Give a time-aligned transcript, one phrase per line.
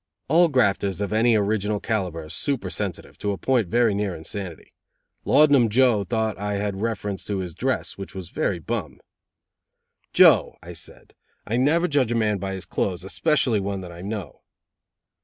[0.29, 4.73] All grafters of any original calibre are super sensitive, to a point very near insanity.
[5.25, 8.99] Laudanum Joe thought I had reference to his dress, which was very bum.
[10.11, 11.13] "Joe," I said,
[11.45, 14.41] "I never judge a man by his clothes, especially one that I know."